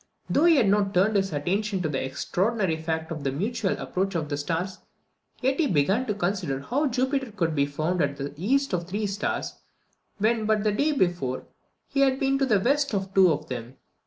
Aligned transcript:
Though 0.27 0.45
he 0.45 0.55
had 0.55 0.67
not 0.67 0.95
turned 0.95 1.15
his 1.15 1.31
attention 1.31 1.83
to 1.83 1.87
the 1.87 2.03
extraordinary 2.03 2.75
fact 2.75 3.11
of 3.11 3.23
the 3.23 3.31
mutual 3.31 3.73
approach 3.73 4.15
of 4.15 4.29
the 4.29 4.37
stars, 4.37 4.79
yet 5.41 5.59
he 5.59 5.67
began 5.67 6.07
to 6.07 6.15
consider 6.15 6.59
how 6.61 6.87
Jupiter 6.87 7.31
could 7.31 7.53
be 7.53 7.67
found 7.67 7.99
to 7.99 8.07
the 8.23 8.33
east 8.35 8.73
of 8.73 8.85
the 8.85 8.87
three 8.87 9.05
stars, 9.05 9.57
when 10.17 10.47
but 10.47 10.63
the 10.63 10.71
day 10.71 10.91
before 10.91 11.43
he 11.87 11.99
had 11.99 12.19
been 12.19 12.39
to 12.39 12.47
the 12.47 12.59
west 12.59 12.95
of 12.95 13.13
two 13.13 13.31
of 13.31 13.47
them. 13.47 13.77